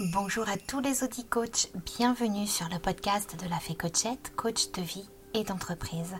[0.00, 4.70] Bonjour à tous les audits coachs, bienvenue sur le podcast de la Fée Coachette, coach
[4.70, 6.16] de vie et d'entreprise.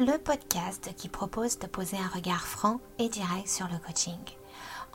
[0.00, 4.18] Le podcast qui propose de poser un regard franc et direct sur le coaching.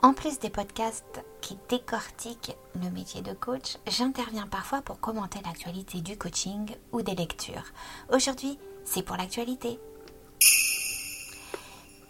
[0.02, 6.02] En plus des podcasts qui décortiquent le métier de coach, j'interviens parfois pour commenter l'actualité
[6.02, 7.72] du coaching ou des lectures.
[8.12, 9.80] Aujourd'hui, c'est pour l'actualité.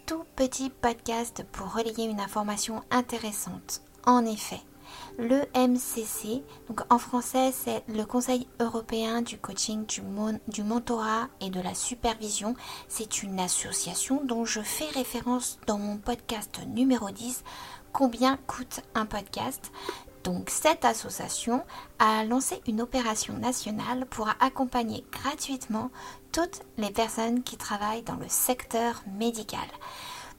[0.05, 3.83] Tout petit podcast pour relayer une information intéressante.
[4.05, 4.59] En effet,
[5.17, 11.61] le MCC, donc en français c'est le Conseil européen du coaching, du, mentorat et de
[11.61, 12.55] la supervision.
[12.87, 17.43] C'est une association dont je fais référence dans mon podcast numéro 10,
[17.91, 19.71] Combien coûte un podcast?
[20.23, 21.63] Donc cette association
[21.97, 25.89] a lancé une opération nationale pour accompagner gratuitement
[26.31, 29.67] toutes les personnes qui travaillent dans le secteur médical.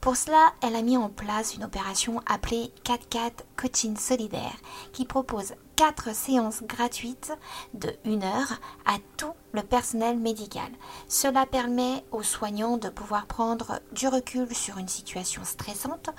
[0.01, 4.57] Pour cela, elle a mis en place une opération appelée 4 Coaching Solidaire
[4.93, 7.33] qui propose 4 séances gratuites
[7.73, 10.71] de 1 heure à tout le personnel médical.
[11.07, 16.11] Cela permet aux soignants de pouvoir prendre du recul sur une situation stressante,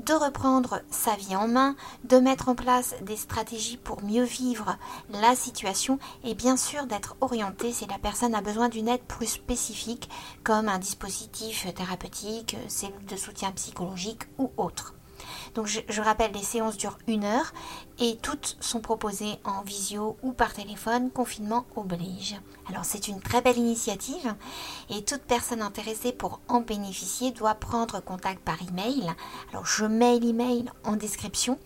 [0.00, 4.76] de reprendre sa vie en main, de mettre en place des stratégies pour mieux vivre
[5.08, 9.28] la situation et bien sûr d'être orienté si la personne a besoin d'une aide plus
[9.28, 10.10] spécifique
[10.44, 14.92] comme un dispositif thérapeutique, cellule de soutien psychologique ou autre.
[15.54, 17.52] Donc je, rappelle, les séances durent une heure
[17.98, 22.36] et toutes sont proposées en visio ou par téléphone, confinement oblige.
[22.68, 24.34] Alors c'est une très belle initiative
[24.90, 29.12] et toute personne intéressée pour en bénéficier doit prendre contact par email.
[29.50, 31.58] Alors je mets l'email en description.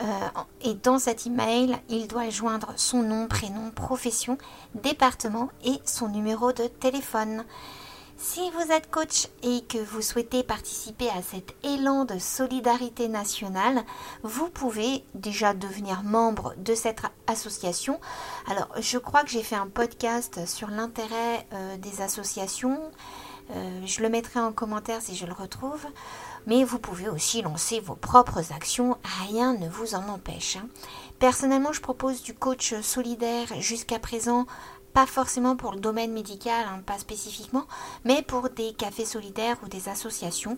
[0.00, 0.28] Euh,
[0.60, 4.36] et dans cet email, il doit joindre son nom, prénom, profession,
[4.74, 7.44] département et son numéro de téléphone.
[8.18, 13.84] Si vous êtes coach et que vous souhaitez participer à cet élan de solidarité nationale,
[14.22, 18.00] vous pouvez déjà devenir membre de cette association.
[18.46, 22.80] Alors, je crois que j'ai fait un podcast sur l'intérêt euh, des associations.
[23.50, 25.84] Euh, je le mettrai en commentaire si je le retrouve.
[26.46, 28.96] Mais vous pouvez aussi lancer vos propres actions,
[29.28, 30.56] rien ne vous en empêche.
[30.56, 30.68] Hein.
[31.18, 34.46] Personnellement, je propose du coach solidaire jusqu'à présent
[34.96, 37.66] pas forcément pour le domaine médical, hein, pas spécifiquement,
[38.06, 40.56] mais pour des cafés solidaires ou des associations.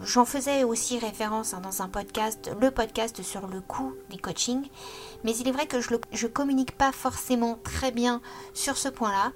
[0.00, 4.70] J'en faisais aussi référence hein, dans un podcast, le podcast sur le coût des coachings,
[5.22, 8.22] mais il est vrai que je ne communique pas forcément très bien
[8.54, 9.32] sur ce point-là.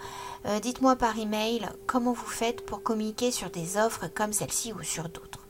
[0.46, 4.82] Euh, dites-moi par email comment vous faites pour communiquer sur des offres comme celle-ci ou
[4.82, 5.40] sur d'autres.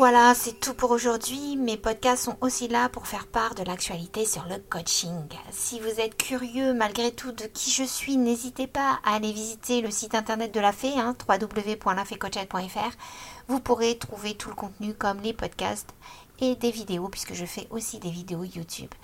[0.00, 1.58] Voilà, c'est tout pour aujourd'hui.
[1.58, 5.28] Mes podcasts sont aussi là pour faire part de l'actualité sur le coaching.
[5.50, 9.82] Si vous êtes curieux malgré tout de qui je suis, n'hésitez pas à aller visiter
[9.82, 11.14] le site internet de la Fée, hein.
[13.48, 15.90] Vous pourrez trouver tout le contenu comme les podcasts
[16.40, 18.94] et des vidéos puisque je fais aussi des vidéos YouTube.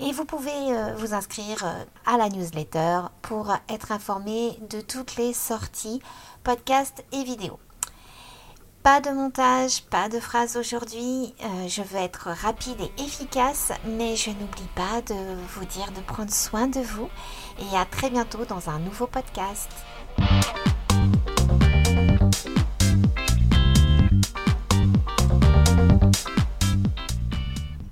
[0.00, 5.16] Et vous pouvez euh, vous inscrire euh, à la newsletter pour être informé de toutes
[5.16, 6.00] les sorties,
[6.42, 7.58] podcasts et vidéos.
[8.90, 11.34] Pas de montage, pas de phrase aujourd'hui.
[11.44, 15.14] Euh, je veux être rapide et efficace, mais je n'oublie pas de
[15.54, 17.10] vous dire de prendre soin de vous.
[17.60, 19.68] Et à très bientôt dans un nouveau podcast.